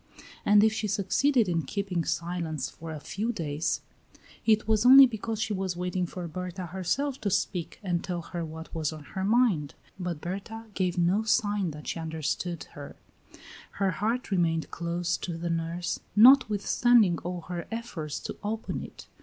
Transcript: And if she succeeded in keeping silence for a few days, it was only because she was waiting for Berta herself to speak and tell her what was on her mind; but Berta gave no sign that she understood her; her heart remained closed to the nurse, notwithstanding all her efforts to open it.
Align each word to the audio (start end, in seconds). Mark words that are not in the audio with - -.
And 0.43 0.63
if 0.63 0.73
she 0.73 0.87
succeeded 0.87 1.47
in 1.47 1.61
keeping 1.61 2.03
silence 2.05 2.67
for 2.71 2.89
a 2.91 2.99
few 2.99 3.31
days, 3.31 3.81
it 4.47 4.67
was 4.67 4.83
only 4.83 5.05
because 5.05 5.39
she 5.39 5.53
was 5.53 5.77
waiting 5.77 6.07
for 6.07 6.27
Berta 6.27 6.65
herself 6.65 7.21
to 7.21 7.29
speak 7.29 7.79
and 7.83 8.03
tell 8.03 8.23
her 8.23 8.43
what 8.43 8.73
was 8.73 8.91
on 8.91 9.03
her 9.13 9.23
mind; 9.23 9.75
but 9.99 10.19
Berta 10.19 10.65
gave 10.73 10.97
no 10.97 11.21
sign 11.21 11.69
that 11.69 11.87
she 11.87 11.99
understood 11.99 12.63
her; 12.73 12.95
her 13.73 13.91
heart 13.91 14.31
remained 14.31 14.71
closed 14.71 15.21
to 15.25 15.37
the 15.37 15.51
nurse, 15.51 15.99
notwithstanding 16.15 17.19
all 17.19 17.41
her 17.41 17.67
efforts 17.71 18.19
to 18.21 18.35
open 18.43 18.81
it. 18.81 19.05